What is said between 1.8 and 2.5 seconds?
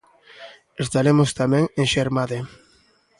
Xermade.